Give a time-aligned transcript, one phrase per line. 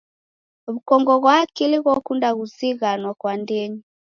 [0.71, 3.81] W'ukongo ghwa akili ghokunda kuzighanwa kwa ndenyi.